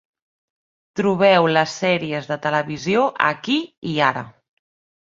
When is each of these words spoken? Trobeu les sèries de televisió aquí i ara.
Trobeu 0.99 1.49
les 1.53 1.75
sèries 1.83 2.31
de 2.33 2.39
televisió 2.49 3.07
aquí 3.31 3.61
i 3.95 3.99
ara. 4.11 4.27